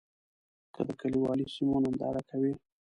[0.73, 2.53] که د کلیوالي سیمو ننداره کوې.